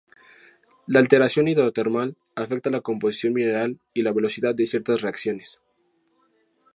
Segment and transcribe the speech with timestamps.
[0.87, 5.61] La alteración hidrotermal afecta la composición mineral y la velocidad de ciertas reacciones.